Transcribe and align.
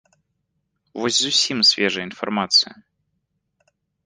Вось 1.01 1.17
зусім 1.25 1.57
свежая 1.73 2.05
інфармацыя. 2.09 2.73